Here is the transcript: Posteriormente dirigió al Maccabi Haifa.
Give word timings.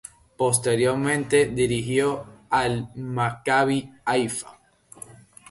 Posteriormente 0.35 1.45
dirigió 1.45 2.25
al 2.49 2.89
Maccabi 2.95 3.87
Haifa. 4.03 4.59